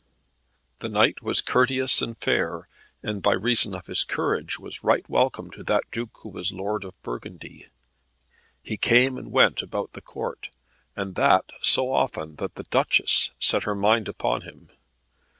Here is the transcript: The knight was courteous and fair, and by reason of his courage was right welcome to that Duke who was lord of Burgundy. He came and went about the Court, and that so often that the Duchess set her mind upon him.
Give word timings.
The 0.79 0.89
knight 0.89 1.21
was 1.21 1.41
courteous 1.41 2.01
and 2.01 2.17
fair, 2.17 2.65
and 3.03 3.21
by 3.21 3.33
reason 3.33 3.75
of 3.75 3.85
his 3.85 4.03
courage 4.03 4.57
was 4.57 4.83
right 4.83 5.07
welcome 5.07 5.51
to 5.51 5.63
that 5.65 5.83
Duke 5.91 6.21
who 6.23 6.29
was 6.29 6.51
lord 6.51 6.83
of 6.83 6.99
Burgundy. 7.03 7.67
He 8.63 8.77
came 8.77 9.15
and 9.19 9.31
went 9.31 9.61
about 9.61 9.91
the 9.93 10.01
Court, 10.01 10.49
and 10.95 11.13
that 11.13 11.51
so 11.61 11.93
often 11.93 12.37
that 12.37 12.55
the 12.55 12.63
Duchess 12.63 13.29
set 13.37 13.61
her 13.61 13.75
mind 13.75 14.07
upon 14.07 14.41
him. 14.41 14.69